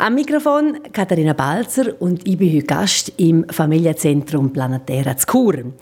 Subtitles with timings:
[0.00, 5.74] Am Mikrofon Katharina Balzer und ich bin heute Gast im Familienzentrum Planetera zu Chur.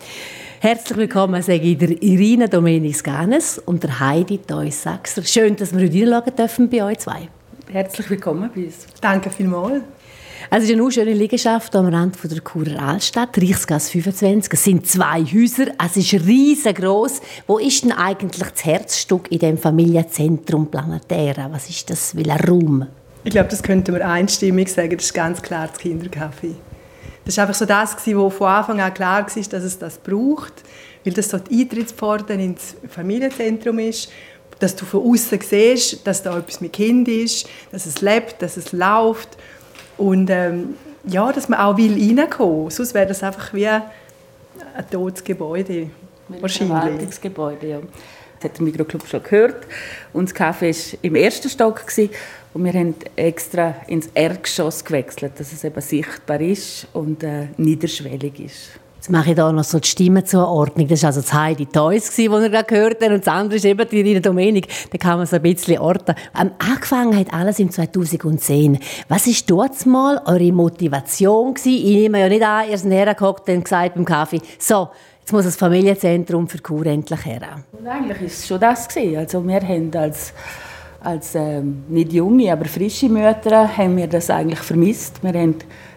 [0.59, 5.23] Herzlich willkommen, sage ich der Irina Domenis Ganes und der Heidi Theus Sachser.
[5.23, 7.29] Schön, dass wir heute reinschauen dürfen bei euch zwei.
[7.71, 8.89] Herzlich willkommen bei uns.
[9.01, 9.85] Danke vielmals.
[10.51, 14.53] Also, es ist eine schöne Liegenschaft am Rand der Churer Altstadt, Reichsgasse 25.
[14.53, 17.21] Es sind zwei Häuser, es ist riesengroß.
[17.47, 21.53] Wo ist denn eigentlich das Herzstück in dem Familienzentrum Planetera?
[21.53, 22.87] Was ist das für ein Raum?
[23.29, 26.55] Ich glaube, das könnte man einstimmig sagen, das ist ganz klar das Kindercafé.
[27.27, 30.55] Das war einfach so das, was von Anfang an klar war, dass es das braucht,
[31.05, 34.11] weil das so die Eintrittspforte ins Familienzentrum ist,
[34.61, 38.57] dass du von außen siehst, dass da etwas mit Kind ist, dass es lebt, dass
[38.57, 39.37] es läuft
[39.99, 42.71] und ähm, ja, dass man auch will reinkommen.
[42.71, 43.83] Sonst wäre das einfach wie ein
[44.91, 45.91] totes Gebäude.
[46.29, 46.77] Wahrscheinlich.
[46.77, 47.79] Ein Verwaltungsgebäude, ja.
[48.41, 49.67] Das hat der Mikroclub schon gehört.
[50.13, 51.87] Und das Café war im ersten Stock.
[51.87, 52.11] Gewesen.
[52.55, 58.41] Und wir haben extra ins Erdgeschoss gewechselt, dass es eben sichtbar ist und äh, niederschwellig
[58.41, 58.71] ist.
[58.97, 60.89] Jetzt mache ich da noch so die Stimme zur Ordnung.
[60.89, 63.13] Das war also das Heidi Theus, das ihr gerade gehört habt.
[63.13, 64.67] Und das andere ist eben die Irina Domenik.
[64.91, 66.17] Da kann man so ein bisschen orten.
[66.39, 68.81] Ähm, angefangen hat alles im 2010.
[69.09, 71.55] Was war dort mal eure Motivation?
[71.55, 71.87] Gewesen?
[71.87, 74.89] Ich nehme ja nicht an, ihr seid hergekommen und gesagt beim Kaffee, so,
[75.29, 77.63] jetzt muss das Familienzentrum für Kur endlich her.
[77.79, 78.89] Und eigentlich war es schon das.
[78.89, 79.19] Gewesen.
[79.19, 80.33] Also wir haben als
[81.01, 85.23] als ähm, nicht junge, aber frische Mütter haben wir das eigentlich vermisst.
[85.23, 85.57] Wir haben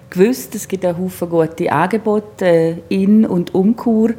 [0.10, 4.10] gewusst, es gibt einen Haufen gute Angebote äh, in und um Kur.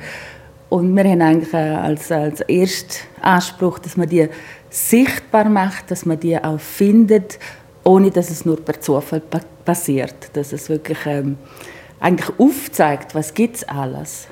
[0.71, 4.29] Und wir haben eigentlich äh, als, als ersten Anspruch, dass man die
[4.71, 7.39] sichtbar macht, dass man die auch findet,
[7.85, 9.21] ohne dass es nur per Zufall
[9.63, 10.31] passiert.
[10.33, 11.37] Dass es wirklich ähm,
[12.01, 14.27] eigentlich aufzeigt, was gibt es alles.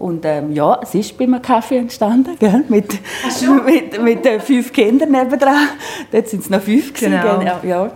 [0.00, 2.64] Und ähm, ja, es ist bei einem Kaffee entstanden, gell?
[2.70, 2.86] Mit,
[3.66, 5.68] mit, mit äh, fünf Kindern nebendran.
[6.10, 6.94] Dort sind es noch fünf.
[6.94, 7.60] Gewesen, genau.
[7.62, 7.92] Ja.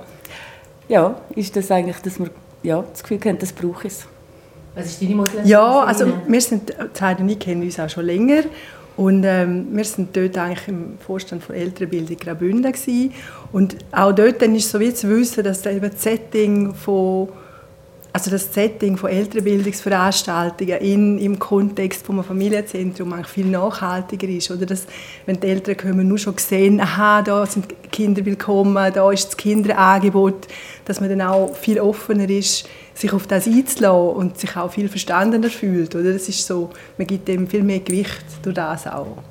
[0.86, 2.28] ja, ist das eigentlich, dass wir
[2.62, 3.94] ja, das Gefühl haben, das brauche ich.
[4.74, 5.46] Was ist deine Motivation?
[5.46, 8.42] Ja, also wir sind, Zeit und ich kennen uns auch schon länger.
[8.98, 13.14] Und ähm, wir sind dort eigentlich im Vorstand von Elternbildung Graubünden gewesen.
[13.50, 16.74] Und auch dort dann ist es so wie zu wissen, dass da eben das Setting
[16.74, 17.30] von
[18.14, 24.52] also das Setting von Elternbildungsveranstaltungen in, im Kontext von einem Familienzentrum eigentlich viel nachhaltiger ist.
[24.52, 24.86] Oder dass,
[25.26, 29.36] wenn die Eltern kommen, nur schon sehen, aha, da sind Kinder willkommen, da ist das
[29.36, 30.46] Kinderangebot,
[30.84, 34.88] dass man dann auch viel offener ist, sich auf das einzulassen und sich auch viel
[34.88, 35.96] verstandener fühlt.
[35.96, 36.12] Oder?
[36.12, 39.24] Das ist so, man gibt dem viel mehr Gewicht durch das auch.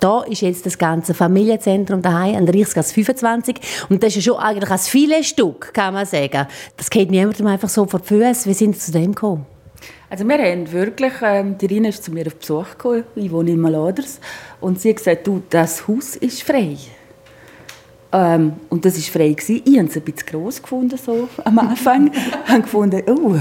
[0.00, 4.36] Da ist jetzt das ganze Familienzentrum daheim an der Reichsgasse 25 und das ist schon
[4.36, 6.46] eigentlich ein vieles Stück, kann man sagen.
[6.76, 8.48] Das geht niemandem einfach so vor die Füße.
[8.48, 9.46] Wie sind Sie zu dem gekommen?
[10.10, 13.50] Also wir haben wirklich, ähm, die Rina ist zu mir auf Besuch gekommen, ich wohne
[13.50, 14.20] in Maladers,
[14.60, 16.76] und sie hat gesagt, du, das Haus ist frei.
[18.10, 19.32] Ähm, und das war frei.
[19.32, 19.62] Gewesen.
[19.64, 22.10] Ich habe es ein bisschen gross gefunden, so am Anfang.
[22.12, 23.36] ich habe gefunden, oh,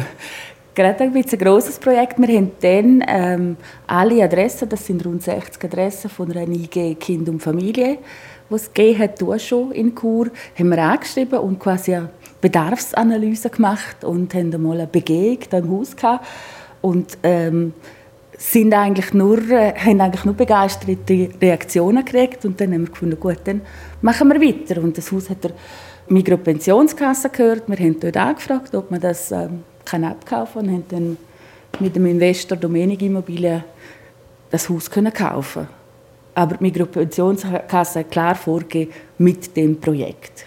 [0.78, 2.20] gerade bisschen ein grosses Projekt.
[2.20, 3.58] Wir haben dann ähm,
[3.88, 7.98] alle Adressen, das sind rund 60 Adressen von einer IG Kind und Familie,
[8.50, 14.04] die es gegeben hat, schon in Chur, haben wir angeschrieben und quasi eine Bedarfsanalyse gemacht
[14.04, 16.26] und haben einmal eine Begehung im Haus gehabt.
[16.82, 17.74] Und ähm,
[18.38, 23.20] sind eigentlich nur, äh, haben eigentlich nur begeisterte Reaktionen gekriegt und dann haben wir gefunden,
[23.20, 23.62] gut, dann
[24.04, 24.80] machen wir weiter.
[24.84, 25.52] Und das Haus hat der
[26.08, 27.64] Mikropensionskasse gehört.
[27.68, 31.18] Wir haben dort angefragt, ob man das ähm, kann abkaufen und haben dann
[31.80, 33.64] mit dem Investor Domenik Immobilien
[34.50, 35.68] das Haus können kaufen.
[36.36, 40.46] Aber die Mikropensionskasse hat klar vorgegeben mit dem Projekt.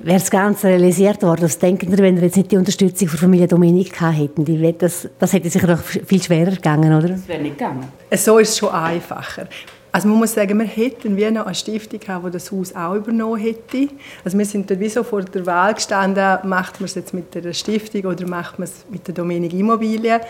[0.00, 3.18] Wäre das Ganze realisiert worden, was denken Sie, wenn wir jetzt nicht die Unterstützung von
[3.18, 4.74] Familie Dominik hätten?
[4.78, 7.08] Das, das hätte sicher noch viel schwerer gegangen, oder?
[7.08, 7.88] Das wäre nicht gegangen.
[8.14, 9.48] So ist es schon einfacher.
[9.94, 12.96] Also man muss sagen, wir hätten wie noch eine Stiftung gehabt, die das Haus auch
[12.96, 13.86] übernommen hätte.
[14.24, 17.32] Also wir sind dort wie so vor der Wahl gestanden, macht man es jetzt mit
[17.32, 20.20] der Stiftung oder macht man es mit der Dominik Immobilien.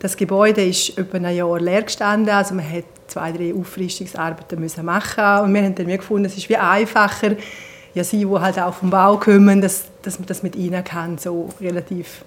[0.00, 4.84] Das Gebäude ist etwa ein Jahr leer gestanden, also man hat zwei, drei Auffrischungsarbeiten müssen
[4.84, 7.36] machen und wir haben dann gefunden, es ist wie einfacher,
[7.94, 11.18] ja sie, die halt auch vom Bau kommen, dass, dass man das mit ihnen kann,
[11.18, 12.24] so relativ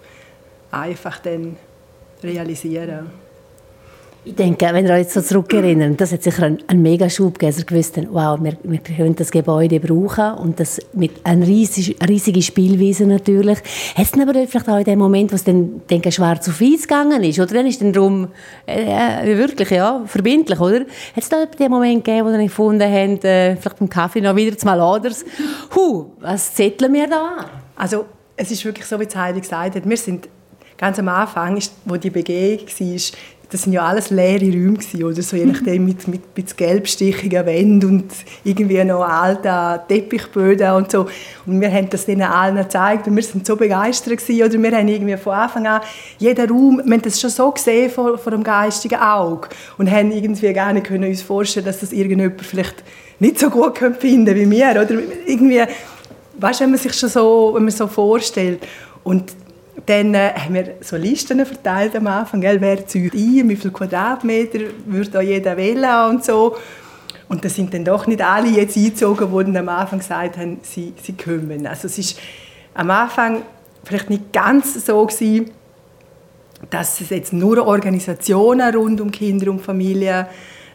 [0.71, 1.57] einfach dann
[2.23, 3.09] realisieren.
[4.23, 7.39] Ich denke, wenn ihr euch jetzt so zurückerinnert, das hat sicher einen, einen mega Schub
[7.39, 7.55] gegeben.
[7.55, 12.43] Also gewusst, wow, wir, wir können das Gebäude brauchen und das mit einer riesigen riesige
[12.43, 13.57] Spielwiese natürlich.
[13.95, 16.83] Hat es aber vielleicht auch in dem Moment, wo es dann denke, schwarz auf weiß
[16.83, 18.27] gegangen ist, oder dann ist dann darum
[18.67, 20.81] äh, wirklich ja, verbindlich, oder?
[20.81, 24.35] Hat es da den Moment gegeben, wo ihr gefunden habt, äh, vielleicht beim Kaffee noch
[24.35, 25.25] wieder mal anders,
[25.75, 27.45] hu, was zetteln wir da an?
[27.75, 30.29] Also es ist wirklich so, wie Heidi gesagt hat, wir sind
[30.77, 33.01] ganz am Anfang, wo die Begehung war,
[33.51, 35.21] das sind ja alles leere Räume gewesen, oder?
[35.21, 38.11] So, je nachdem mit, mit, mit gelbstichigen Wänden und
[38.45, 41.07] irgendwie noch alten Teppichböden und so.
[41.45, 44.63] Und wir haben das denen allen gezeigt und wir sind so begeistert gewesen, oder?
[44.63, 45.81] Wir haben irgendwie von Anfang an
[46.17, 50.11] jeden Raum, wir haben das schon so gesehen vor, vor dem geistigen Auge und haben
[50.11, 52.83] irgendwie gar nicht können uns vorstellen, dass das irgendjemand vielleicht
[53.19, 54.97] nicht so gut finden wie wir, oder?
[55.25, 55.61] Irgendwie,
[56.39, 58.65] weißt, wenn man sich schon so, wenn man so vorstellt.
[59.03, 59.33] Und
[59.85, 63.73] dann äh, haben wir so Listen verteilt am Anfang, gell, wer zieht ein, wie viele
[63.73, 66.55] Quadratmeter würde jeder wählen und so.
[67.27, 70.93] Und da sind dann doch nicht alle jetzt eingezogen, die am Anfang gesagt haben, sie,
[71.01, 71.65] sie kommen.
[71.65, 72.19] Also es ist
[72.73, 73.43] am Anfang
[73.83, 75.51] vielleicht nicht ganz so gewesen,
[76.69, 80.25] dass es jetzt nur Organisationen rund um Kinder und Familien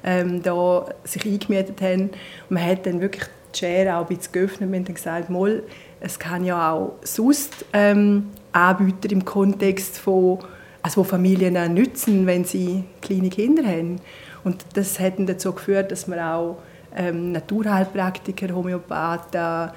[0.03, 2.11] ähm, da sich eingemietet haben.
[2.49, 3.25] Und man hat dann wirklich
[3.55, 4.89] die Schere auch ein bisschen geöffnet.
[4.89, 5.63] Dann gesagt, mal,
[6.01, 10.39] es kann ja auch sonst ähm, Anbieter im Kontext von
[10.87, 14.01] also wo Familien auch nützen, wenn sie kleine Kinder haben.
[14.45, 16.59] Und das hat dazu geführt, dass wir auch
[16.95, 19.71] ähm, Naturheilpraktiker, Homöopathen,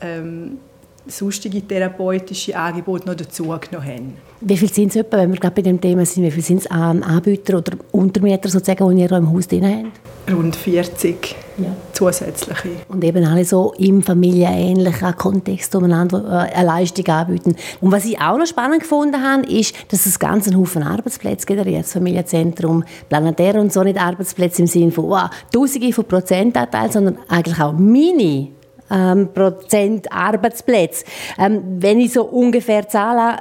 [0.00, 0.58] ähm,
[1.06, 4.16] sonstige therapeutische Angebote noch dazugenommen haben.
[4.40, 6.58] Wie viel sind es etwa, wenn wir gerade bei dem Thema sind, wie viel sind
[6.58, 10.34] es an Anbieter oder Untermieter sozusagen, die ihr im Haus drin habt?
[10.34, 11.66] Rund 40 ja.
[11.92, 12.68] zusätzliche.
[12.88, 17.56] Und eben alle so im familienähnlichen Kontext umeinander äh, eine Leistung anbieten.
[17.80, 21.46] Und was ich auch noch spannend gefunden habe, ist, dass es ganz einen Haufen Arbeitsplätze
[21.46, 21.84] generiert.
[21.84, 27.18] Das Familienzentrum Planetär und so nicht Arbeitsplätze im Sinne von wow, Tausende von Prozentanteilen, sondern
[27.28, 28.52] eigentlich auch Mini
[28.90, 31.04] ähm, Prozent Arbeitsplätze.
[31.38, 33.38] Ähm, wenn ich so ungefähr zahlen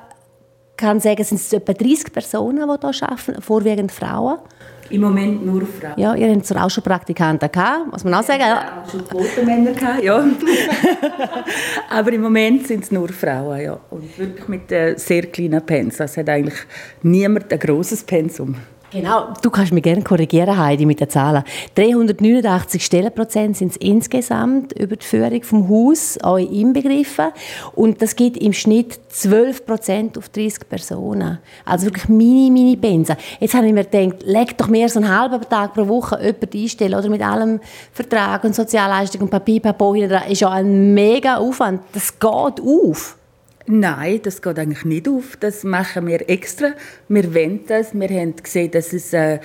[0.75, 4.39] kann sagen, sind es etwa 30 Personen, die hier arbeiten, vorwiegend Frauen.
[4.89, 5.93] Im Moment nur Frauen.
[5.97, 8.41] Ja, ihr habt auch schon Praktikanten gehabt, muss man auch sagen.
[8.41, 10.23] Ja, auch schon Quotenmänner gehabt, ja.
[11.89, 13.79] Aber im Moment sind es nur Frauen, ja.
[13.89, 16.05] Und wirklich mit sehr kleinen Pensum.
[16.05, 16.59] Es hat eigentlich
[17.01, 18.55] niemand ein grosses Pensum.
[18.93, 21.43] Genau, du kannst mich gerne korrigieren, Heidi, mit den Zahlen.
[21.73, 27.31] 389 Stellenprozent sind es insgesamt über die Führung vom Haus, euch inbegriffen.
[27.73, 31.39] Und das gibt im Schnitt 12 Prozent auf 30 Personen.
[31.65, 33.15] Also wirklich mini, mini Pensen.
[33.39, 36.55] Jetzt habe ich mir gedacht, leg doch mehr so einen halben Tag pro Woche jemanden
[36.55, 37.61] einstellen, oder mit allem
[37.91, 41.81] Vertrag und Sozialleistung und Papier, Papo, das ist ja ein mega Aufwand.
[41.93, 43.17] Das geht auf.
[43.65, 45.37] Nein, das geht eigentlich nicht auf.
[45.39, 46.73] Das machen wir extra.
[47.07, 47.93] Wir wollen das.
[47.93, 49.13] Wir haben gesehen, dass es...
[49.13, 49.39] Äh,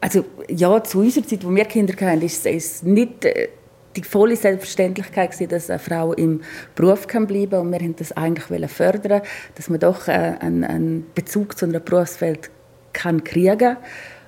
[0.00, 3.48] also ja, zu unserer Zeit, wo wir Kinder hatten, ist es nicht äh,
[3.96, 6.40] die volle Selbstverständlichkeit gewesen, dass eine Frau im
[6.74, 7.60] Beruf kann bleiben kann.
[7.60, 9.22] Und wir wollten das eigentlich fördern,
[9.56, 12.50] dass man doch äh, einen, einen Bezug zu einem Berufsfeld
[12.92, 13.76] kann kriegen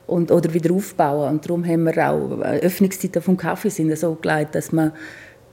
[0.06, 1.30] und oder wieder aufbauen.
[1.30, 4.92] Und darum haben wir auch äh, Öffnungszeiten vom Kaffee sind so gelegt, dass man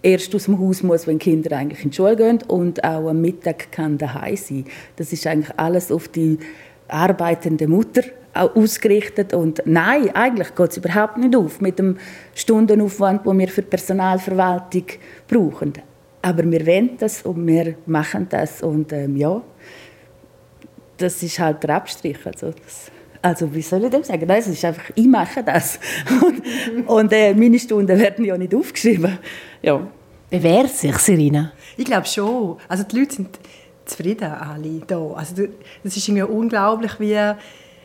[0.01, 3.21] erst aus dem Haus muss, wenn Kinder eigentlich in die Schule gehen und auch am
[3.21, 4.65] Mittag kann daheim sein.
[4.95, 6.39] Das ist eigentlich alles auf die
[6.87, 8.03] arbeitende Mutter
[8.33, 11.97] ausgerichtet und nein, eigentlich geht es überhaupt nicht auf mit dem
[12.35, 14.85] Stundenaufwand, den wir für die Personalverwaltung
[15.27, 15.73] brauchen.
[16.21, 19.41] Aber wir wollen das und wir machen das und ähm, ja,
[20.97, 22.17] das ist halt der Abstrich.
[22.25, 24.25] Also, das, also wie soll ich dem sagen?
[24.27, 25.79] Nein, es ist einfach, ich mache das.
[26.21, 29.17] und, und äh, meine Stunden werden ja nicht aufgeschrieben.
[29.61, 29.87] Ja.
[30.29, 31.51] Bewährt sich, Serena?
[31.75, 32.57] Ich glaube schon.
[32.67, 33.39] Also die Leute sind
[33.85, 35.13] zufrieden, alle hier.
[35.15, 35.47] Also
[35.83, 37.17] das ist irgendwie unglaublich, wie,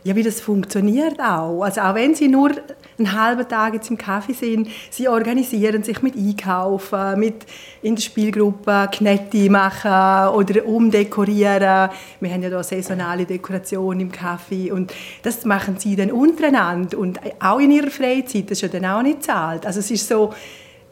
[0.05, 1.63] ja, wie das funktioniert auch.
[1.63, 2.51] Also auch wenn sie nur
[2.99, 7.47] einen halben Tag jetzt im Kaffee sind, sie organisieren sich mit Einkaufen, mit
[7.81, 11.89] in der Spielgruppe Knetti machen oder umdekorieren.
[12.21, 17.19] Wir haben ja da saisonale Dekoration im Kaffee und das machen sie dann untereinander und
[17.41, 19.65] auch in ihrer Freizeit, das ist ja dann auch nicht zahlt.
[19.65, 20.35] Also es ist so,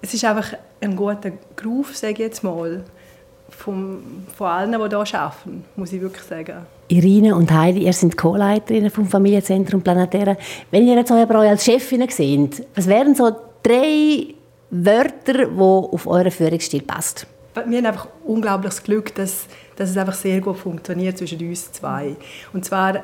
[0.01, 2.83] es ist einfach ein guter Groove, sage ich jetzt mal,
[3.51, 6.67] vom, von allen, die hier arbeiten, muss ich wirklich sagen.
[6.93, 10.37] Irine und Heidi, ihr seid Co-Leiterinnen vom Familienzentrum Planetäre.
[10.71, 14.35] Wenn ihr jetzt aber als Chefin seht, was wären so drei
[14.71, 17.27] Wörter, die auf euren Führungsstil passen?
[17.67, 19.47] Wir haben einfach unglaubliches Glück, dass,
[19.77, 22.15] dass es einfach sehr gut funktioniert zwischen uns zwei.
[22.53, 23.03] Und zwar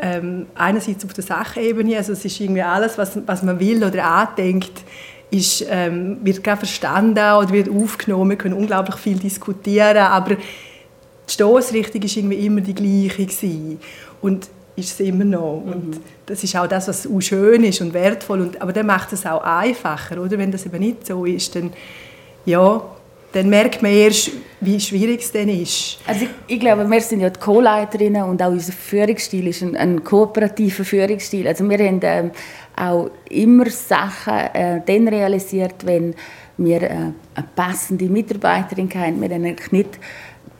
[0.00, 4.04] ähm, einerseits auf der Sachebene, also es ist irgendwie alles, was, was man will oder
[4.04, 4.82] andenkt,
[5.30, 8.30] ist, ähm, wird verstanden oder wird aufgenommen.
[8.30, 10.36] Wir können unglaublich viel diskutieren, aber
[11.32, 13.80] die Stoßrichtung ist irgendwie immer die gleiche gewesen.
[14.20, 15.62] und ist es immer noch.
[15.64, 15.72] Mhm.
[15.72, 18.40] Und das ist auch das, was auch schön ist und wertvoll.
[18.40, 20.38] Und, aber dann macht es auch einfacher, oder?
[20.38, 21.72] Wenn das eben nicht so ist, dann
[22.44, 22.82] ja,
[23.32, 25.98] dann merkt man erst, wie schwierig es denn ist.
[26.06, 29.76] Also ich, ich, glaube, wir sind ja die Co-Leiterinnen und auch unser Führungsstil ist ein,
[29.76, 31.46] ein kooperativer Führungsstil.
[31.48, 32.30] Also wir haben ähm,
[32.76, 36.14] auch immer Sachen äh, dann realisiert, wenn
[36.58, 37.14] wir äh, eine
[37.54, 39.20] passende Mitarbeiterin haben.
[39.20, 39.98] Wir haben nicht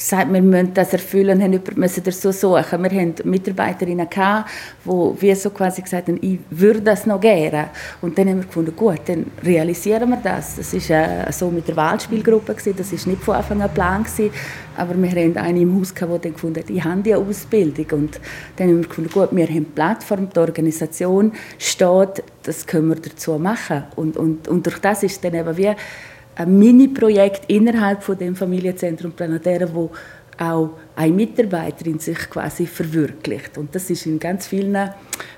[0.03, 2.83] gesagt, wir müssen das erfüllen, haben jemanden müssen so suchen.
[2.83, 4.51] Wir haben Mitarbeiterinnen gehabt,
[4.85, 7.71] die wie so quasi gesagt haben, ich würde das noch gerne.
[8.01, 10.57] Und dann haben wir gefunden, gut, dann realisieren wir das.
[10.57, 12.75] Das war äh, so mit der Wahlspielgruppe, gewesen.
[12.77, 14.31] das war nicht von Anfang an Plan, gewesen.
[14.77, 17.87] aber wir hatten eine im Haus, gehabt, die dann gefunden hat, ich habe die Ausbildung.
[17.93, 18.21] Und
[18.57, 22.97] dann haben wir gefunden, gut, wir haben eine Plattform, die Organisation steht, das können wir
[22.97, 23.85] dazu machen.
[23.97, 25.73] Und, und, und durch das ist dann eben wie
[26.35, 29.91] ein Mini-Projekt innerhalb von dem Familienzentrum Planetär, wo
[30.39, 33.59] auch eine Mitarbeiterin sich quasi verwirklicht.
[33.59, 34.91] Und das ist in ganz vielen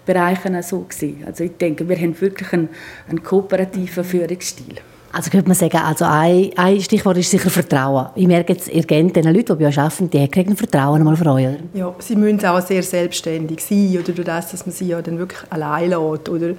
[0.07, 1.25] Bereichen auch so gewesen.
[1.27, 2.69] Also ich denke, wir haben wirklich einen,
[3.09, 4.77] einen kooperativen Führungsstil.
[5.13, 8.09] Also könnte man sagen, also ein, ein Stichwort ist sicher Vertrauen.
[8.17, 11.17] Ich merke jetzt, ihr kennt den Leute, die bei euch arbeiten, die kriegen Vertrauen einmal
[11.17, 11.59] von euch, oder?
[11.73, 15.19] Ja, sie müssen auch sehr selbstständig sein, oder durch das, dass man sie ja dann
[15.19, 16.55] wirklich allein lässt, oder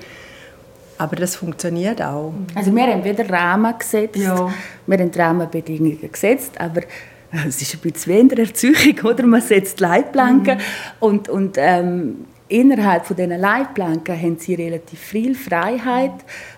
[0.97, 2.33] aber das funktioniert auch.
[2.53, 4.17] Also wir haben wieder Rahmen gesetzt.
[4.17, 4.53] Ja.
[4.87, 9.25] Wir haben Rahmenbedingungen gesetzt, aber äh, es ist ein bisschen weniger Erzeugung, oder?
[9.25, 10.61] Man setzt Leitplanken mhm.
[10.99, 16.13] und, und ähm, innerhalb von diesen Leitplanken haben sie relativ viel Freiheit,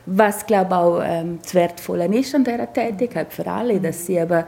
[0.06, 4.44] was glaube auch ähm, das Wertvolle ist an dieser Tätigkeit für alle, dass sie eben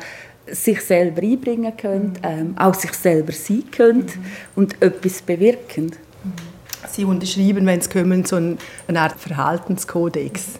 [0.47, 4.25] sich selber einbringen können, ähm, auch sich selber sein können mhm.
[4.55, 5.91] und etwas bewirken.
[6.23, 6.48] Mhm
[6.87, 10.59] sie unterschreiben, wenn es kommen, so eine Art Verhaltenskodex.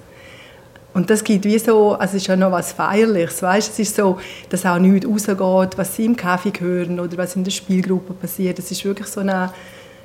[0.94, 3.74] Und das gibt wie so, also es ist ja noch was Feierliches, weißt?
[3.74, 4.18] Es ist so,
[4.50, 8.58] dass auch nichts rausgeht, was sie im Kaffee hören oder was in der Spielgruppe passiert.
[8.58, 9.54] Es ist wirklich so eine,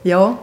[0.05, 0.39] ja,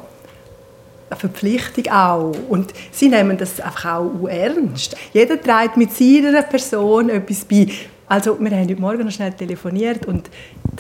[1.10, 2.34] eine Verpflichtung auch.
[2.50, 4.96] Und sie nehmen das einfach auch ernst.
[5.14, 7.68] Jeder trägt mit seiner Person etwas bei.
[8.12, 10.30] Also wir haben heute Morgen noch schnell telefoniert und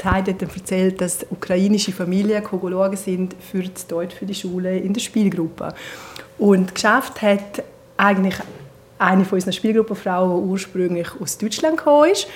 [0.03, 4.77] Heidi hat dann erzählt, dass ukrainische Familien Kogologen sind für das Deutsch für die Schule
[4.77, 5.73] in der Spielgruppe.
[6.37, 7.63] Und geschafft hat
[7.95, 8.35] eigentlich
[8.99, 12.27] eine von unseren Spielgruppenfrauen, die ursprünglich aus Deutschland gekommen ist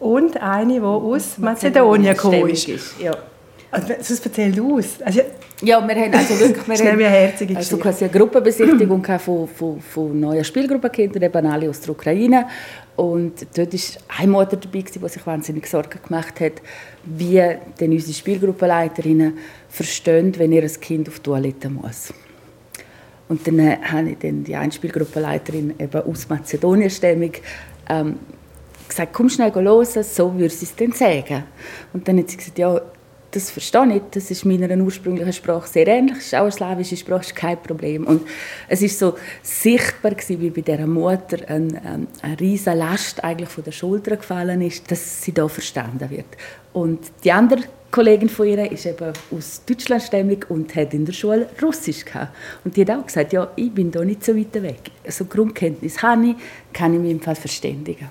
[0.00, 2.68] und eine, die aus Mazedonien gekommen ist.
[2.98, 3.18] Ja.
[3.70, 5.02] Also, das erzähl du aus.
[5.04, 5.20] Also,
[5.62, 10.20] ja, wir haben also wirklich wir haben, herzige also quasi eine Gruppenbesichtigung von, von, von
[10.20, 12.46] neuen Spielgruppenkindern, eben alle aus der Ukraine.
[12.94, 16.62] Und dort war eine Mutter dabei, die sich wahnsinnig Sorgen gemacht hat,
[17.04, 17.42] wie
[17.80, 19.38] denn unsere Spielgruppenleiterinnen
[19.68, 22.12] verstehen, wenn ihr Kind auf die Toilette muss.
[23.28, 27.42] Und dann äh, habe ich dann die eine Spielgruppenleiterin eben aus Mazedonien stämmig
[27.88, 28.16] ähm,
[28.88, 31.44] gesagt, komm schnell los, so würde sie es dann sagen.
[31.92, 32.80] Und dann hat sie gesagt, ja,
[33.30, 37.20] das verstehe ich, das ist meiner ursprünglichen Sprache sehr ähnlich, ist auch eine slawische Sprache,
[37.20, 38.06] ist kein Problem.
[38.06, 38.22] Und
[38.68, 43.64] es ist so sichtbar gewesen, wie bei dieser Mutter eine, eine riesige Last eigentlich von
[43.64, 46.26] der Schulter gefallen ist, dass sie da verstanden wird.
[46.72, 51.12] Und die andere Kollegin von ihr ist eben aus Deutschland stämmig und hat in der
[51.12, 52.34] Schule Russisch gehabt.
[52.64, 54.80] Und die hat auch gesagt, ja, ich bin da nicht so weit weg.
[54.84, 56.36] So also Grundkenntnis habe ich,
[56.72, 58.08] kann ich mich im Fall verständigen.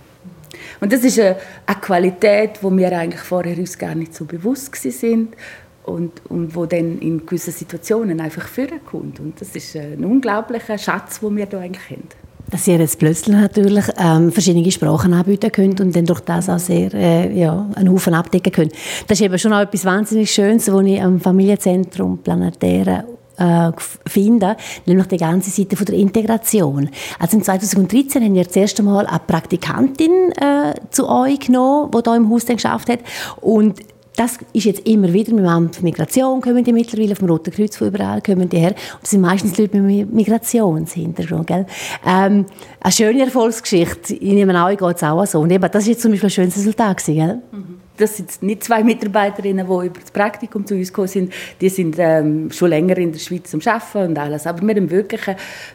[0.80, 1.36] Und das ist eine,
[1.82, 5.36] Qualität, wo wir eigentlich vorher uns gar nicht so bewusst sind
[5.84, 9.20] und, und wo dann in gewissen Situationen einfach vorkommt.
[9.20, 12.08] Und das ist ein unglaublicher Schatz, den wir da eigentlich haben.
[12.50, 16.60] Dass ihr jetzt plötzlich natürlich ähm, verschiedene Sprachen anbieten könnt und dann durch das auch
[16.60, 18.74] sehr äh, ja, einen Haufen abdecken könnt.
[19.08, 23.04] Das ist eben schon auch etwas wahnsinnig Schönes, was ich am Familienzentrum Planetäre
[23.38, 23.72] äh,
[24.06, 26.90] finden, nämlich die ganze Seite von der Integration.
[27.20, 32.02] Also im 2013 haben wir das erste Mal eine Praktikantin äh, zu euch genommen, die
[32.04, 33.00] hier im Haus dann geschafft hat
[33.42, 33.80] und
[34.18, 37.52] das ist jetzt immer wieder mit dem Amt für Migration kommen die mittlerweile, vom Roten
[37.52, 38.72] Kreuz von überall kommen die her.
[38.72, 41.46] Und das sind meistens Leute mit Migrationshintergrund.
[41.46, 41.68] Gell?
[42.04, 42.46] Ähm,
[42.80, 44.16] eine schöne Erfolgsgeschichte.
[44.16, 45.40] Ich nehme an, euch geht es auch so.
[45.40, 47.42] Und eben, das ist jetzt zum Beispiel ein schönes Resultat gewesen, gell?
[47.52, 51.34] Mhm das sind nicht zwei Mitarbeiterinnen, die über das Praktikum zu uns gekommen sind.
[51.60, 54.48] Die sind ähm, schon länger in der Schweiz am Arbeiten und alles.
[54.48, 55.22] Aber wir haben wirklich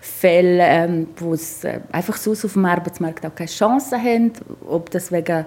[0.00, 4.32] Fälle, ähm, wo es äh, einfach so auf dem Arbeitsmarkt auch keine Chance haben,
[4.66, 5.44] ob das wegen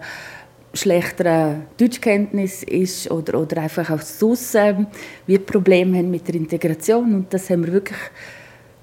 [0.74, 4.75] schlechterer Deutschkenntnis ist oder, oder einfach auch sonst äh,
[5.25, 7.15] wir Probleme haben mit der Integration.
[7.15, 8.00] Und das haben wir wirklich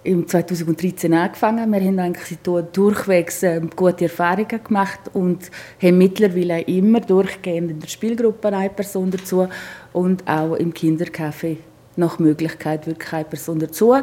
[0.05, 1.73] im 2013 angefangen.
[1.73, 2.39] Wir haben eigentlich
[2.73, 9.11] durchwegs ähm, gute Erfahrungen gemacht und haben mittlerweile immer durchgehend in der Spielgruppe eine Person
[9.11, 9.49] dazu
[9.93, 11.57] und auch im Kindercafé
[11.97, 13.95] nach Möglichkeit wirklich eine Person dazu.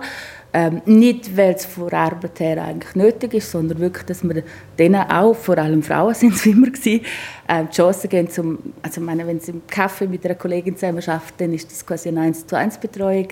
[0.52, 4.42] Ähm, nicht, weil es von der Arbeit her eigentlich nötig ist, sondern wirklich, dass wir
[4.80, 7.06] denen auch, vor allem Frauen sind es immer gewesen,
[7.48, 11.04] äh, die Chance geben, zum, also meine, wenn sie im Kaffee mit einer Kollegin zusammen
[11.08, 13.28] arbeiten, dann ist das quasi eine 1 zu 1 Betreuung,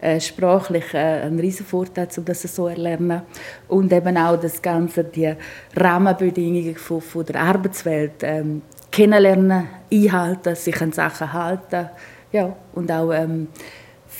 [0.00, 3.20] äh, sprachlich äh, ein riesen Vorteil, um das so erlernen.
[3.68, 5.34] Und eben auch das Ganze, die
[5.76, 11.90] Rahmenbedingungen von, von der Arbeitswelt ähm, kennenlernen, einhalten, sich an Sachen halten,
[12.32, 13.48] ja, und auch ähm,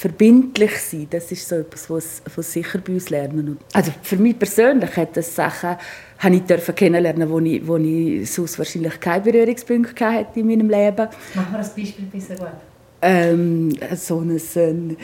[0.02, 3.56] verbindlich sein, das ist so etwas, was, was sicher bei uns lernen.
[3.72, 5.76] Also für mich persönlich hat das Sachen
[6.18, 10.68] habe ich dürfen kennenlernen, wo ich, wo ich sonst wahrscheinlich keine Berührungspunkte hatte in meinem
[10.68, 11.06] Leben.
[11.34, 12.48] Mach mal ein Beispiel besser gut.
[13.00, 14.96] Ähm, so ein, ein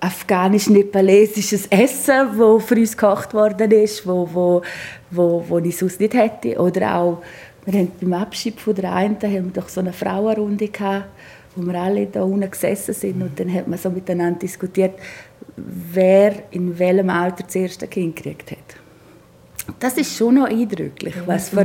[0.00, 4.62] afghanisch-nepalesisches Essen, das für uns gekocht worden ist, wo, wo,
[5.12, 6.58] wo, wo ich sonst nicht hätte.
[6.60, 7.22] Oder auch,
[7.64, 11.06] wir haben beim Abschied von der einen haben wir doch so eine Frauenrunde gehabt,
[11.56, 14.94] wo wir alle da unten gesessen sind und dann hat man so miteinander diskutiert,
[15.56, 18.82] wer in welchem Alter das erste Kind gekriegt hat.
[19.78, 21.64] Das ist schon noch eindrücklich, ja, was, für,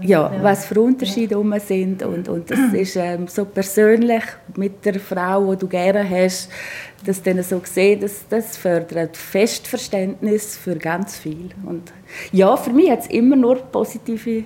[0.00, 1.60] ja, was für Unterschiede ja.
[1.60, 2.02] sind.
[2.02, 4.22] Und, und das ist ähm, so persönlich
[4.56, 6.48] mit der Frau, die du gerne hast,
[7.04, 11.50] das dann so sehen, das, das fördert Festverständnis für ganz viel.
[11.66, 11.92] Und
[12.32, 14.44] ja, für mich hat es immer nur positive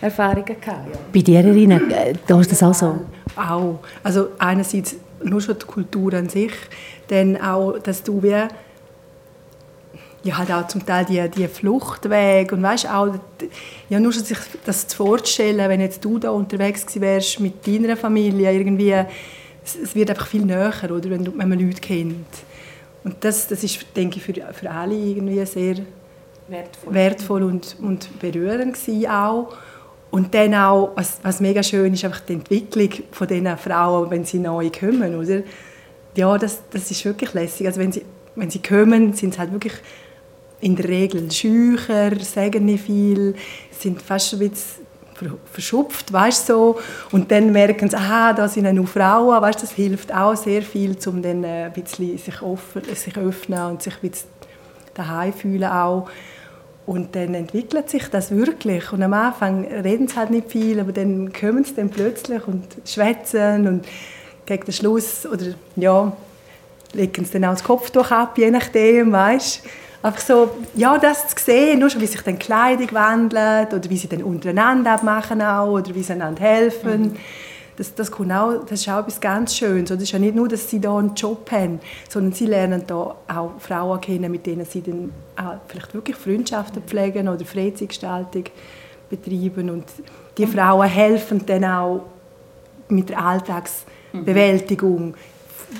[0.00, 0.66] Erfahrungen gehabt.
[0.66, 0.98] Ja.
[1.12, 1.80] Bei dir, Irina,
[2.26, 3.00] da ist das auch so?
[3.36, 3.80] Auch.
[4.02, 6.52] Also einerseits nur schon die Kultur an sich,
[7.08, 8.46] dann auch, dass du wie
[10.26, 13.14] ja, halt auch zum Teil die, die Fluchtwege und weißt auch,
[13.88, 18.52] ja, nur schon sich das vorzustellen, wenn jetzt du da unterwegs wärst mit deiner Familie,
[18.52, 22.26] irgendwie, es, es, wird einfach viel näher, oder, wenn, du, wenn man Leute kennt.
[23.04, 25.76] Und das, das ist, denke ich, für, für alle irgendwie sehr
[26.48, 29.56] wertvoll, wertvoll und, und berührend gewesen auch.
[30.10, 34.24] Und dann auch, was, was mega schön ist, einfach die Entwicklung von diesen Frauen, wenn
[34.24, 35.42] sie neu kommen, oder?
[36.16, 37.66] Ja, das, das ist wirklich lässig.
[37.66, 38.02] Also wenn sie,
[38.34, 39.74] wenn sie kommen, sind sie halt wirklich
[40.60, 43.34] in der Regel schücher, sagen nicht viel,
[43.70, 44.86] sind fast ein bisschen
[45.52, 46.78] verschupft, weißt so.
[47.10, 50.96] Und dann merken sie, aha, da sind nur Frauen, weißt das hilft auch sehr viel,
[51.06, 54.28] um dann ein bisschen sich, offen, sich öffnen und sich ein bisschen
[54.94, 56.08] daheim fühlen auch.
[56.86, 58.92] Und dann entwickelt sich das wirklich.
[58.92, 62.64] Und am Anfang reden sie halt nicht viel, aber dann kommen sie dann plötzlich und
[62.84, 63.84] schwätzen und
[64.46, 66.12] gegen den Schluss oder ja,
[66.92, 69.62] legen sie dann auch das Kopftuch ab, je nachdem, weißt
[70.06, 73.90] Einfach so, ja, das zu sehen, nur schon, wie sich dann die Kleidung wandelt oder
[73.90, 77.02] wie sie dann untereinander machen auch, oder wie sie einander helfen.
[77.02, 77.16] Mhm.
[77.76, 79.90] Das, das, auch, das ist auch etwas ganz Schönes.
[79.90, 81.78] Es ist ja nicht nur, dass sie hier einen Job haben,
[82.08, 86.82] sondern sie lernen hier auch Frauen kennen, mit denen sie dann auch vielleicht wirklich Freundschaften
[86.82, 88.44] pflegen oder Freizeitgestaltung
[89.10, 89.70] betreiben.
[89.70, 89.84] Und
[90.38, 92.00] die Frauen helfen dann auch
[92.88, 95.08] mit der Alltagsbewältigung.
[95.08, 95.35] Mhm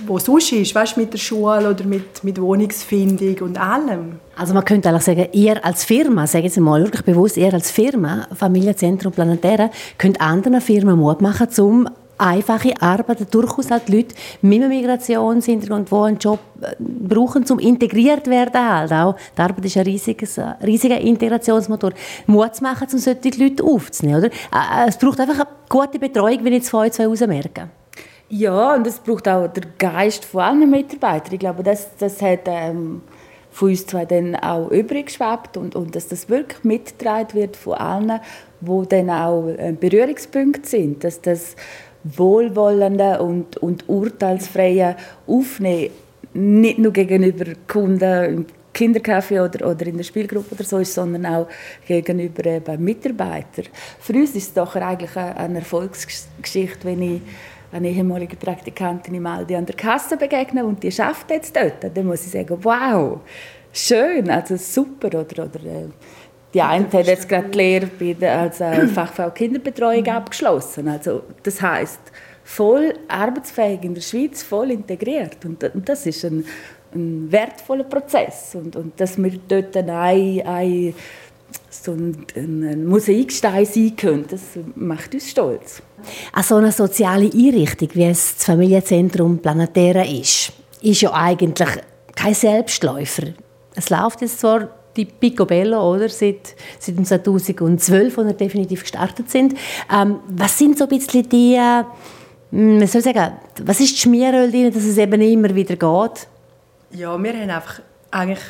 [0.07, 4.20] wo sonst ist, weißt, mit der Schule oder mit, mit Wohnungsfindung und allem.
[4.37, 7.70] Also man könnte auch sagen, ihr als Firma, sage jetzt mal wirklich bewusst, ihr als
[7.70, 14.62] Firma, Familienzentrum Planetäre, könnt anderen Firmen Mut machen, um einfache Arbeit, durchaus halt Leute mit
[14.62, 19.16] einem Migrationshintergrund, die einen Job äh, brauchen, um integriert werden halt auch.
[19.37, 21.92] Die Arbeit ist ein riesiges, riesiger Integrationsmotor.
[22.27, 24.29] Mut zu machen, um solche Leute aufzunehmen, oder?
[24.29, 27.70] Äh, es braucht einfach eine gute Betreuung, wie ich es von euch zwei merken.
[28.29, 31.35] Ja, und es braucht auch den Geist von allen Mitarbeitern.
[31.35, 33.03] Ich glaube, das, das hat ähm,
[33.53, 37.75] von uns zwei dann auch übrig geschwebt und, und dass das wirklich mitgetragen wird von
[37.75, 38.21] allen,
[38.61, 41.55] wo dann auch äh, Berührungspunkte sind, dass das
[42.03, 45.91] wohlwollende und, und urteilsfreie Aufnehmen
[46.35, 51.25] nicht nur gegenüber Kunden im Kindercafé oder, oder in der Spielgruppe oder so ist, sondern
[51.25, 51.49] auch
[51.87, 53.67] gegenüber eben Mitarbeitern.
[54.01, 57.23] Für uns ist es doch eigentlich eine Erfolgsgeschichte, wenn ich
[57.77, 62.07] eine ehemalige Praktikantin im Aldi an der Kasse begegnen und die schafft jetzt dort, dann
[62.07, 63.21] muss ich sagen, wow,
[63.73, 65.09] schön, also super.
[65.09, 65.89] Oder, oder äh,
[66.55, 70.09] die eine hat jetzt gerade die Lehre als äh, Fachfrau Kinderbetreuung mhm.
[70.09, 70.89] abgeschlossen.
[70.89, 72.01] Also das heißt
[72.45, 75.45] voll arbeitsfähig in der Schweiz, voll integriert.
[75.45, 76.45] Und, das ist ein,
[76.95, 78.55] ein wertvoller Prozess.
[78.55, 79.89] Und, und dass wir dort ein,
[80.47, 80.95] ein,
[81.85, 84.41] so ein, ein Mosaikstein sein können, das
[84.75, 85.83] macht uns stolz.
[86.33, 91.69] An so eine soziale Einrichtung, wie es das Familienzentrum Planetära ist, ist ja eigentlich
[92.15, 93.29] kein Selbstläufer.
[93.75, 96.09] Es läuft jetzt zwar die Picobello, oder?
[96.09, 99.55] Seit, seit 2012, als wir definitiv gestartet sind.
[99.93, 101.59] Ähm, was sind so ein bisschen die,
[102.51, 106.29] man soll sagen, was ist die Schmieröl drin, dass es eben immer wieder geht?
[106.93, 108.41] Ja, wir haben einfach eigentlich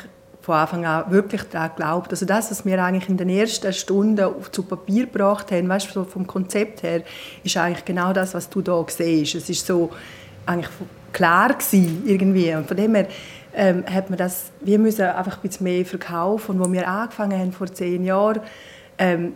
[0.47, 2.09] von Anfang an wirklich daran geglaubt.
[2.11, 6.05] Also das, was wir eigentlich in den ersten Stunden zu Papier gebracht haben, weißt du,
[6.05, 7.01] vom Konzept her,
[7.43, 9.35] ist eigentlich genau das, was du da siehst.
[9.35, 9.89] Es ist so
[10.45, 10.71] eigentlich
[11.11, 12.55] klar gewesen, irgendwie.
[12.55, 13.07] Und von dem her
[13.53, 16.55] ähm, hat man das, wir müssen einfach ein bisschen mehr verkaufen.
[16.55, 18.39] Und als wir angefangen haben vor zehn Jahren,
[18.99, 19.33] ähm,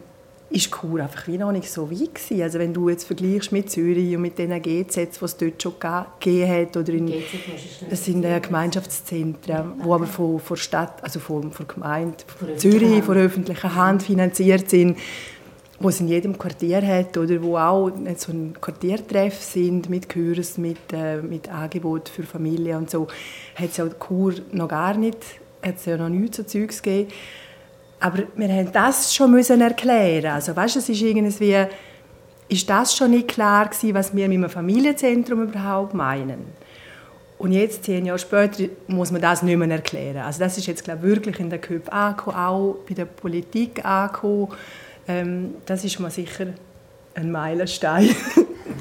[0.52, 2.42] ist Chur einfach wie noch nicht so weit gewesen.
[2.42, 5.74] Also wenn du jetzt vergleichst mit Zürich und mit den GZs, die es dort schon
[6.20, 7.14] gegeben hat, oder in,
[7.90, 13.04] das sind äh, Gemeinschaftszentren, die aber von, von Stadt, also von, von Gemeinde von Zürich,
[13.04, 14.98] von öffentlicher Hand finanziert sind,
[15.80, 20.58] wo es in jedem Quartier hat oder wo auch so ein Quartiertreff sind mit Kurs,
[20.58, 23.08] mit, äh, mit Angebot für Familien und so,
[23.56, 25.18] hat es ja Chur noch gar nicht,
[25.64, 27.12] hat es ja noch nichts so Zeugs gegeben.
[28.02, 30.34] Aber wir haben das schon müssen erklären.
[30.34, 31.56] Also weißt, es ist irgendwie,
[32.50, 36.48] ist das schon nicht klar gewesen, was wir mit einem Familienzentrum überhaupt meinen.
[37.38, 40.18] Und jetzt, zehn Jahre später, muss man das nicht mehr erklären.
[40.18, 43.86] Also das ist jetzt, glaube ich, wirklich in den Köpfen angekommen, auch bei der Politik
[43.86, 44.50] angekommen.
[45.08, 46.48] Ähm, das ist mal sicher
[47.14, 48.10] ein Meilenstein.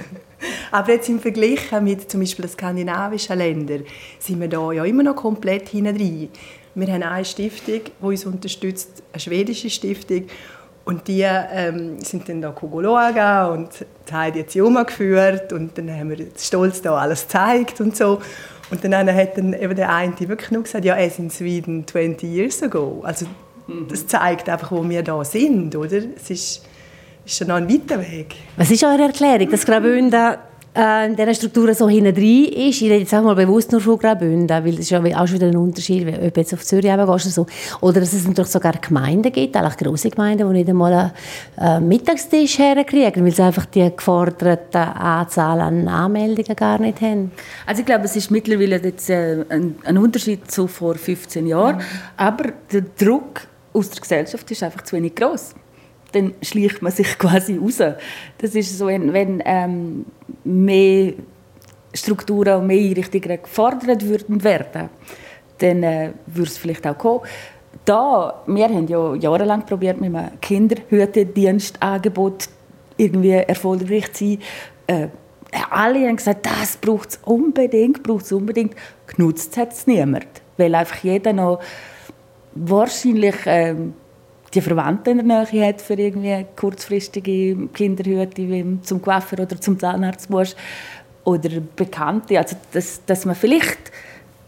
[0.71, 3.85] Aber jetzt im Vergleich mit zum Beispiel den skandinavischen Ländern
[4.19, 6.29] sind wir da ja immer noch komplett hinein.
[6.75, 10.25] Wir haben eine Stiftung, die uns unterstützt, eine schwedische Stiftung.
[10.85, 13.69] Und die ähm, sind dann da schauen und
[14.11, 18.21] haben jetzt geführt und dann haben wir stolz da alles gezeigt und so.
[18.71, 22.23] Und dann hat dann eben der eine wirklich nur gesagt, ja, es in Sweden 20
[22.23, 23.03] years ago.
[23.05, 23.27] Also
[23.89, 25.99] das zeigt einfach, wo wir da sind, oder?
[26.17, 26.63] Es ist,
[27.25, 28.35] ist schon noch ein weiter Weg.
[28.57, 30.37] Was ist eure Erklärung, dass Graubünden
[30.73, 32.81] in dieser Struktur so hinten drin ist.
[32.81, 35.37] Ich rede jetzt auch mal bewusst nur von Graubünden, weil das ist ja auch schon
[35.37, 37.47] wieder ein Unterschied, ob du jetzt auf Zürich eben gehst oder so.
[37.81, 41.13] Oder dass es natürlich sogar Gemeinden gibt, eigentlich grosse Gemeinden, die nicht einmal
[41.57, 47.33] einen äh, Mittagstisch herkriegen, weil sie einfach die geforderte Anzahl an Anmeldungen gar nicht haben.
[47.67, 51.79] Also ich glaube, es ist mittlerweile jetzt äh, ein, ein, Unterschied zu vor 15 Jahren,
[51.79, 51.83] mhm.
[52.17, 53.41] aber der Druck
[53.73, 55.55] aus der Gesellschaft ist einfach zu wenig groß
[56.13, 57.79] dann schleicht man sich quasi raus.
[58.39, 60.05] Das ist so, wenn, wenn ähm,
[60.45, 61.15] mehr
[61.93, 64.89] Strukturen und mehr Einrichtungen gefordert würden werden,
[65.59, 67.23] dann äh, würde es vielleicht auch kommen.
[67.85, 72.49] Da, wir haben ja jahrelang probiert, mit einem Kinderhütedienstangebot
[72.97, 74.39] irgendwie erfolgreich zu sein.
[74.87, 75.09] Äh,
[75.71, 78.75] alle haben gesagt, das braucht es unbedingt, braucht unbedingt.
[79.07, 81.61] Genutzt hat es niemand, weil einfach jeder noch
[82.55, 83.95] wahrscheinlich ähm,
[84.55, 89.79] die Verwandten in der Nähe hat für irgendwie kurzfristige Kinderhüte, wie zum Coiffeur oder zum
[89.79, 90.57] Zahnarzt musst,
[91.25, 92.39] oder Bekannte.
[92.39, 93.79] Also dass, dass man vielleicht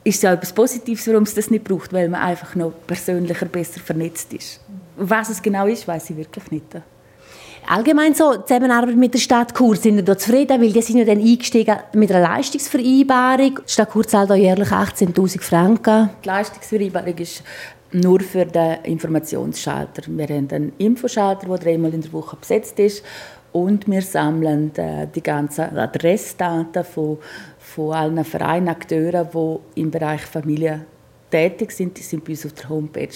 [0.05, 3.47] ist es ja etwas Positives, warum es das nicht braucht, weil man einfach noch persönlicher,
[3.47, 4.61] besser vernetzt ist.
[4.97, 6.67] Was es genau ist, weiß ich wirklich nicht.
[7.69, 11.05] Allgemein so Zusammenarbeit mit der Stadt Chur, sind wir da zufrieden, weil die sind ja
[11.05, 13.61] dann eingestiegen mit einer Leistungsvereinbarung.
[13.65, 16.11] Die Stadt Chur zahlt da jährlich 18'000 Franken.
[16.25, 17.45] Die Leistungsvereinbarung ist
[17.95, 20.03] nur für den Informationsschalter.
[20.09, 23.05] Wir haben einen Infoschalter, der dreimal in der Woche besetzt ist
[23.53, 27.19] und wir sammeln äh, die ganzen Adressdaten von,
[27.59, 30.87] von allen Vereinen, Akteuren, die im Bereich Familie
[31.31, 31.99] tätig sind.
[31.99, 33.15] Die sind bei uns auf der Homepage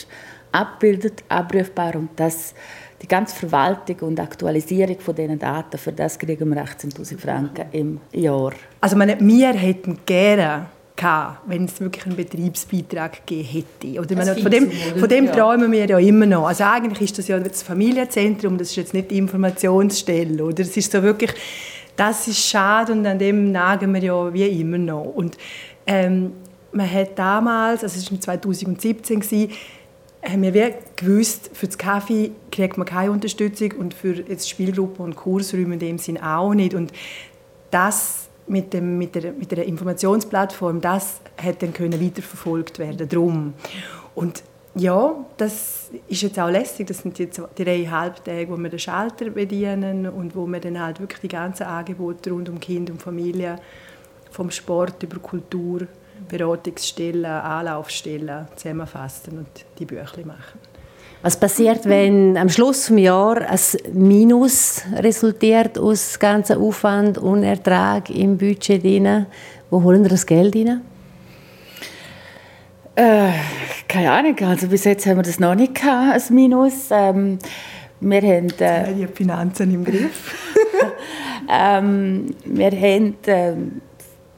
[0.53, 2.55] abgebildet, abrufbar und das
[3.03, 8.01] die ganze Verwaltung und Aktualisierung von diesen Daten, für das kriegen wir 18'000 Franken im
[8.13, 8.53] Jahr.
[8.81, 14.01] Also meine, wir hätten gerne gehabt, wenn es wirklich einen Betriebsbeitrag gegeben hätte.
[14.01, 16.47] Oder meine, von dem, von dem träumen wir ja immer noch.
[16.47, 20.45] Also eigentlich ist das ja das Familienzentrum, das ist jetzt nicht die Informationsstelle.
[20.45, 20.61] Oder?
[20.61, 21.33] Es ist so wirklich,
[21.97, 25.05] das ist schade und an dem nagen wir ja wie immer noch.
[25.05, 25.37] Und
[25.87, 26.33] ähm,
[26.73, 29.53] man hat damals, also es war 2017, gewesen,
[30.23, 35.15] haben wir gewusst, für das Kaffee kriegt man keine Unterstützung und für jetzt Spielgruppen und
[35.15, 36.75] Kursräume in dem Sinn auch nicht.
[36.75, 36.93] Und
[37.71, 43.55] das mit, dem, mit, der, mit der Informationsplattform, das hätte dann können weiterverfolgt werden drum.
[44.15, 44.43] Und
[44.75, 46.87] ja, das ist jetzt auch lässig.
[46.87, 50.81] Das sind jetzt die drei Halbtage, wo wir den Schalter bedienen und wo wir dann
[50.81, 53.57] halt wirklich die ganzen Angebote rund um Kind und Familie,
[54.31, 55.87] vom Sport über Kultur,
[56.29, 60.76] Beratungsstellen, Anlaufstellen zusammenfassen und die Bücher machen.
[61.23, 68.11] Was passiert, wenn am Schluss des Jahres ein Minus resultiert aus ganzen Aufwand und Ertrag
[68.11, 69.27] im Budget rein?
[69.71, 70.83] Wo holen wir das Geld rein?
[72.95, 73.31] Äh,
[73.89, 76.89] keine Ahnung, also bis jetzt haben wir das noch nicht gehabt, ein Minus.
[76.91, 77.39] Ähm,
[78.01, 80.55] wir haben, äh, die Finanzen im Griff.
[81.51, 83.53] ähm, wir haben, äh,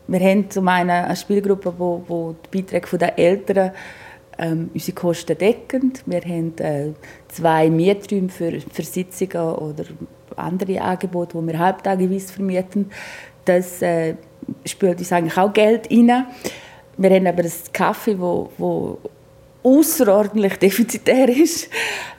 [0.07, 3.73] wir haben zum einen eine Spielgruppe, wo, wo die Beiträge der Eltern
[4.39, 6.03] ähm, unsere Kosten deckend.
[6.07, 6.93] Wir haben äh,
[7.29, 9.85] zwei Mieträume für, für Sitzungen oder
[10.37, 12.91] andere Angebote, die wir halbtageweise vermieten.
[13.45, 14.15] Das äh,
[14.65, 16.27] spült uns eigentlich auch Geld rein.
[16.97, 18.99] Wir haben aber das Kaffee, wo, wo
[19.63, 21.69] außerordentlich defizitär ist,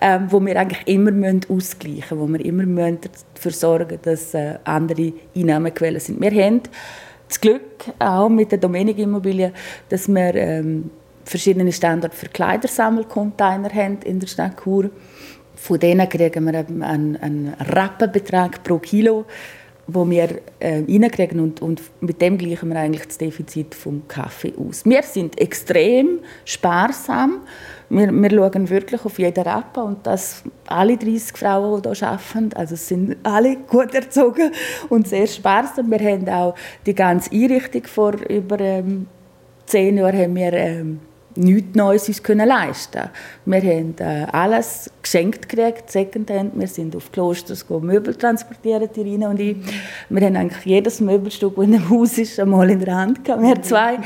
[0.01, 2.99] ähm, wo wir eigentlich immer müssen ausgleichen wo wir immer müssen
[3.33, 6.21] dafür sorgen dass äh, andere Einnahmequellen sind.
[6.21, 6.61] Wir haben
[7.27, 9.53] das Glück, auch mit der Domenik Immobilien,
[9.89, 10.89] dass wir ähm,
[11.25, 14.89] verschiedene Standorte für Kleidersammelcontainer haben in der Stadt Chur.
[15.55, 19.25] Von denen kriegen wir einen, einen Rappenbetrag pro Kilo,
[19.87, 24.53] wo wir äh, reinkriegen und, und mit dem gleichen wir eigentlich das Defizit vom Kaffee
[24.57, 24.85] aus.
[24.85, 27.41] Wir sind extrem sparsam.
[27.89, 32.53] Wir, wir schauen wirklich auf jeden Rappen und das alle 30 Frauen, die hier arbeiten,
[32.53, 34.51] also sind alle gut erzogen
[34.89, 35.89] und sehr sparsam.
[35.89, 36.55] Wir haben auch
[36.85, 39.07] die ganze Einrichtung vor über ähm,
[39.65, 40.99] zehn Jahren haben wir, ähm,
[41.39, 43.09] nichts Neues uns können leisten
[43.45, 46.59] Wir haben äh, alles geschenkt gekriegt, Secondhand.
[46.59, 49.57] Wir sind auf Klosters Möbel transportieren, Irina und ich.
[50.09, 53.41] Wir haben eigentlich jedes Möbelstück, das in dem Haus ist, einmal in der Hand gehabt,
[53.41, 53.99] wir zwei.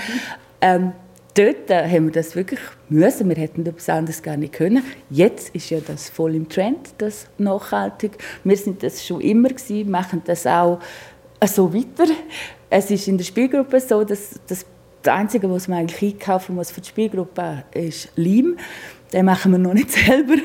[0.62, 0.94] Ähm,
[1.34, 3.28] dort äh, haben wir das wirklich müssen.
[3.30, 4.84] Wir hätten etwas anderes gar nicht können.
[5.10, 8.18] Jetzt ist ja das voll im Trend, das nachhaltig.
[8.44, 10.80] Wir sind das schon immer gewesen, machen das auch
[11.40, 12.12] äh, so weiter.
[12.70, 14.66] Es ist in der Spielgruppe so, dass das
[15.04, 18.58] das Einzige, was man eigentlich einkaufen muss für die Spielgruppe, ist Leim.
[19.12, 20.36] Den machen wir noch nicht selber.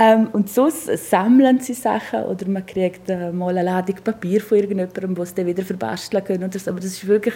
[0.00, 4.56] Ähm, und sonst sammeln sie Sachen oder man kriegt äh, mal eine Ladung Papier von
[4.58, 6.44] irgendjemandem, was dann wieder verbasteln können.
[6.44, 6.70] Oder so.
[6.70, 7.34] Aber das ist wirklich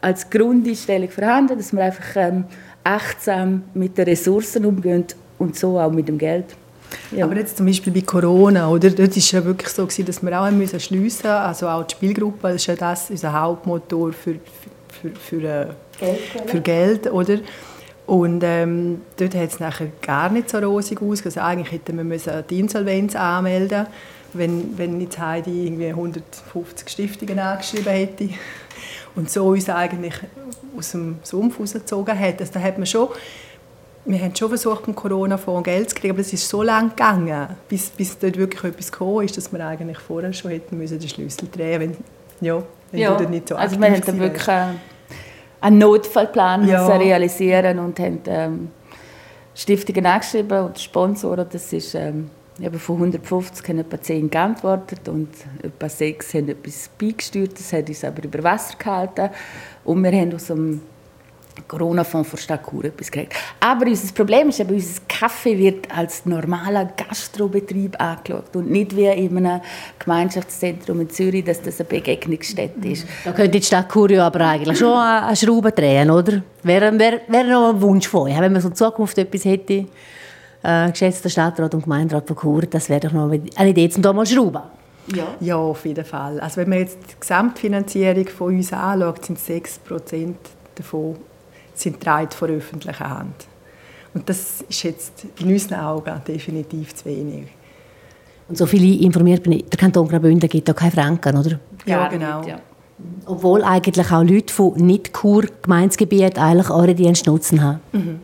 [0.00, 2.44] als Grundeinstellung vorhanden, dass man einfach ähm,
[2.84, 6.54] achtsam mit den Ressourcen umgeht und so auch mit dem Geld.
[7.12, 7.24] Ja.
[7.24, 8.90] Aber jetzt zum Beispiel bei Corona, oder?
[8.90, 11.26] Dort war es ja wirklich so, gewesen, dass wir auch schliessen mussten.
[11.26, 14.36] Also auch die Spielgruppe, das ist ja das unser Hauptmotor für,
[15.00, 15.66] für, für, äh,
[16.00, 17.38] Geld, für Geld, oder?
[18.06, 21.24] Und ähm, dort hat es nachher gar nicht so rosig aus.
[21.24, 23.86] Also eigentlich hätten wir müssen die Insolvenz anmelden
[24.32, 28.28] wenn, wenn jetzt Heidi irgendwie 150 Stiftungen angeschrieben hätte
[29.14, 30.14] und so uns eigentlich
[30.76, 32.40] aus dem Sumpf rausgezogen hat.
[32.40, 33.08] Also da hat man schon,
[34.04, 37.48] wir haben schon versucht, beim Corona-Fonds Geld zu kriegen, aber es ist so lange gegangen,
[37.68, 41.08] bis, bis dort wirklich etwas gekommen ist, dass wir eigentlich vorher schon hätten müssen den
[41.08, 42.04] Schlüssel drehen müssen,
[42.40, 43.16] wenn, ja, wenn ja.
[43.16, 44.48] du nicht so also wir haben wirklich
[45.60, 46.86] einen Notfallplan ja.
[46.96, 48.70] realisieren und haben ähm,
[49.54, 51.46] Stiftungen angeschrieben und Sponsoren.
[51.50, 55.28] Das ist ähm, eben von 150 haben etwa 10 geantwortet und
[55.62, 57.58] etwa 6 haben etwas beigesteuert.
[57.58, 59.30] Das hat uns aber über Wasser gehalten.
[59.84, 60.80] Und wir haben aus dem
[61.66, 63.34] Corona-Fonds von Stadt Chur etwas gekriegt.
[63.60, 69.06] Aber unser Problem ist eben, unser Kaffee wird als normaler Gastrobetrieb angeschaut und nicht wie
[69.06, 69.60] in einem
[69.98, 73.06] Gemeinschaftszentrum in Zürich, dass das eine Begegnungsstätte ist.
[73.24, 76.42] Da könnte die Stadt Chur aber eigentlich schon eine Schraube drehen, oder?
[76.62, 79.86] Wäre, wäre, wäre noch ein Wunsch von euch, wenn man so in Zukunft etwas hätte,
[80.62, 84.12] äh, geschätzter Stadtrat und Gemeinderat von Chur, das wäre doch noch eine Idee, um da
[84.12, 84.62] mal schrauben.
[85.14, 85.24] Ja.
[85.40, 86.38] ja, auf jeden Fall.
[86.40, 90.34] Also wenn man jetzt die Gesamtfinanzierung von uns anschaut, sind 6%
[90.74, 91.16] davon
[91.80, 93.46] sind drei von öffentlicher Hand.
[94.14, 97.46] Und das ist jetzt in unseren Augen definitiv zu wenig.
[98.48, 101.60] Und so viele informiert bin ich, der Kanton Graubünden gibt da keine Franken, oder?
[101.86, 102.42] Ja, genau.
[102.42, 102.58] ja.
[103.24, 107.80] Obwohl eigentlich auch Leute von nicht-Kur-Gemeinsgebieten eigentlich eure Dienste nutzen haben.
[107.92, 108.20] Mhm.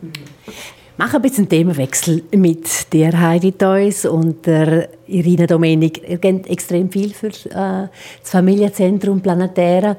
[0.99, 6.01] Machen ein bisschen einen Themenwechsel mit der Heidi Theus und der Irina Domenik.
[6.09, 7.87] Ihr kennt extrem viel für äh,
[8.19, 9.97] das Familienzentrum Planetäre.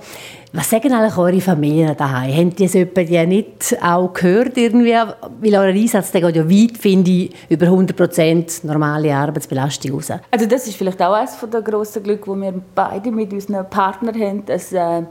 [0.53, 2.35] Was sagen eigentlich eure Familien daheim?
[2.35, 4.93] Haben die das die nicht auch gehört irgendwie?
[4.95, 10.11] Weil euer Einsatz geht ja weit, finde ich, über 100% normale Arbeitsbelastung raus.
[10.33, 14.21] Also das ist vielleicht auch eines der grossen Glück, wo wir beide mit unseren Partnern
[14.21, 15.03] haben, dass äh,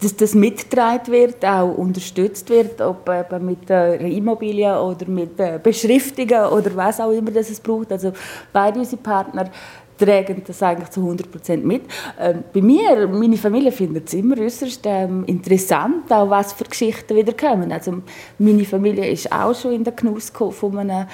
[0.00, 6.46] dass das mitgetragen wird, auch unterstützt wird, ob eben mit der Immobilie oder mit Beschriftungen
[6.46, 7.92] oder was auch immer das es braucht.
[7.92, 8.12] Also
[8.52, 9.50] beide unsere Partner
[9.98, 11.82] tragen das eigentlich zu 100% mit.
[12.18, 17.16] Ähm, bei mir, meine Familie findet es immer äußerst ähm, interessant, auch was für Geschichten
[17.16, 17.70] wieder kommen.
[17.72, 18.02] Also
[18.38, 21.06] meine Familie ist auch schon in der Genuss von einem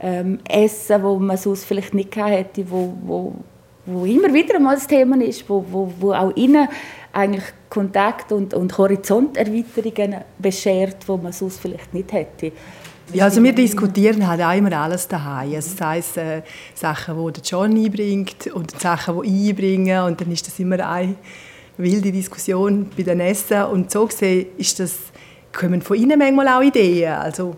[0.00, 3.32] ähm, Essen, wo man sonst vielleicht nicht hätte, wo, wo,
[3.86, 6.68] wo immer wieder mal das Thema ist, wo, wo, wo auch ihnen
[7.12, 12.52] eigentlich Kontakt und, und Horizonterweiterungen beschert, die man sonst vielleicht nicht hätte.
[13.12, 15.54] Ja, also wir diskutieren halt auch immer alles daheim.
[15.54, 16.42] Also das heisst, äh,
[16.74, 20.04] Sachen, die der John einbringt und Sachen, die ich einbringe.
[20.04, 21.14] Und dann ist das immer eine
[21.76, 23.62] wilde Diskussion bei den Essen.
[23.64, 24.96] Und so gesehen ist das,
[25.52, 27.12] kommen von ihnen manchmal auch Ideen.
[27.12, 27.56] Also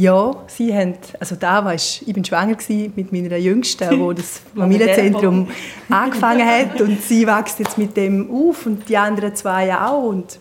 [0.00, 2.56] ja, sie haben, also da weißt, ich bin schwanger
[2.96, 5.46] mit meiner Jüngsten, wo das Familienzentrum
[5.90, 10.38] angefangen hat und sie wächst jetzt mit dem auf und die anderen zwei auch und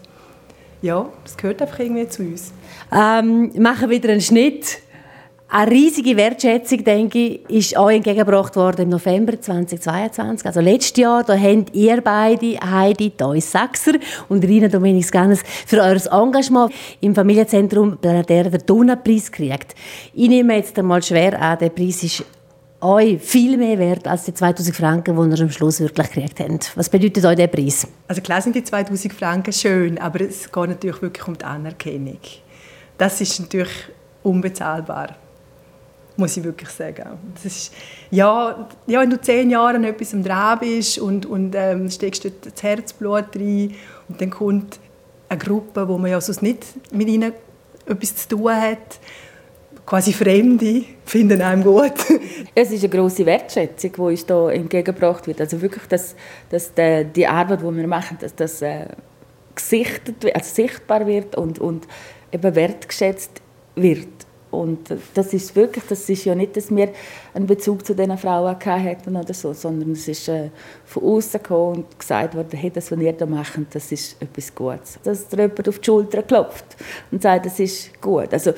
[0.82, 2.54] ja, das gehört einfach irgendwie zu uns.
[2.90, 4.80] Ähm, machen wieder einen Schnitt
[5.52, 10.46] eine riesige Wertschätzung, denke ich, ist euch entgegengebracht worden im November 2022.
[10.46, 13.94] Also letztes Jahr, da habt ihr beide, Heidi Theus Sachser
[14.28, 19.74] und Rina Dominik Gannes, für euer Engagement im Familienzentrum Planetär der Donaupreis gekriegt.
[20.14, 22.24] Ich nehme jetzt einmal schwer an, der Preis ist
[22.82, 26.78] euch viel mehr wert als die 2000 Franken, die ihr am Schluss wirklich gekriegt habt.
[26.78, 27.88] Was bedeutet euch der Preis?
[28.08, 32.20] Also klar sind die 2000 Franken schön, aber es geht natürlich wirklich um die Anerkennung.
[33.00, 33.90] Das ist natürlich
[34.22, 35.16] unbezahlbar
[36.20, 37.18] muss ich wirklich sagen.
[37.34, 37.74] Das ist,
[38.12, 42.46] ja, ja, wenn du zehn Jahre an etwas dran bist und, und ähm, steckst dort
[42.46, 43.74] das Herzblut rein
[44.08, 44.80] und dann kommt
[45.30, 47.34] eine Gruppe, wo man ja sonst nicht mit ihnen
[47.86, 49.00] etwas zu tun hat,
[49.86, 51.94] quasi Fremde, finden einem gut.
[52.56, 55.42] es ist eine große Wertschätzung, die uns hier entgegengebracht wird.
[55.42, 56.16] Also wirklich, dass,
[56.50, 58.86] dass die, die Arbeit, die wir machen, dass das äh,
[59.56, 61.88] gesichtet, also sichtbar wird und, und
[62.32, 63.42] eben wertgeschätzt
[63.76, 64.19] wird
[64.52, 64.80] Und
[65.14, 66.90] das ist wirklich, das ist ja nicht, dass wir
[67.34, 70.50] einen Bezug zu diesen Frauen hatten oder so, sondern es ist äh,
[70.86, 74.54] von außen gekommen und gesagt worden, hey, das, was ihr da macht, das ist etwas
[74.56, 75.00] Gutes.
[75.04, 76.66] Dass dir jemand auf die Schulter klopft
[77.12, 78.34] und sagt, das ist gut.
[78.34, 78.54] Also,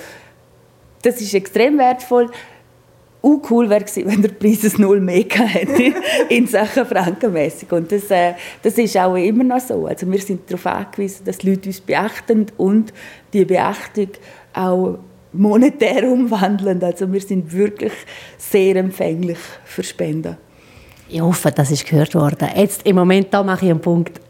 [1.01, 2.29] das ist extrem wertvoll.
[3.21, 5.93] Auch cool wäre es, wenn der Preis es null mehr hätte
[6.29, 7.71] in Sachen Frankenmässig.
[7.71, 9.87] Und das, äh, das ist auch immer noch so.
[9.87, 12.93] Also wir sind darauf angewiesen, dass die Leute uns beachten und
[13.33, 14.09] die Beachtung
[14.53, 14.99] auch
[15.33, 16.83] monetär umwandeln.
[16.83, 17.93] Also wir sind wirklich
[18.37, 20.37] sehr empfänglich für Spenden.
[21.13, 22.47] Ich hoffe, das ist gehört worden.
[22.55, 24.21] Jetzt im Moment da mache ich einen Punkt.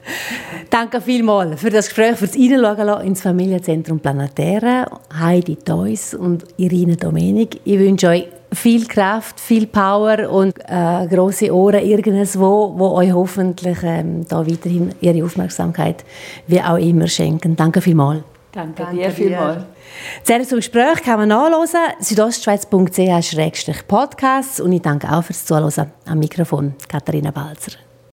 [0.69, 4.87] Danke vielmals für das Gespräch, für das Reinschauen ins Familienzentrum Planetäre.
[5.19, 7.61] Heidi Theus und Irina Domenik.
[7.65, 13.77] Ich wünsche euch viel Kraft, viel Power und äh, große Ohren irgendwo, wo euch hoffentlich
[13.83, 16.03] ähm, da weiterhin ihre Aufmerksamkeit
[16.47, 17.55] wie auch immer schenken.
[17.55, 18.23] Danke vielmals.
[18.51, 19.63] Danke, Danke dir vielmals.
[20.27, 26.73] Das zum Gespräch kann man nachlesen, südostschweiz.ch-podcasts und ich danke auch fürs Zuhören am Mikrofon,
[26.89, 27.77] Katharina Balzer.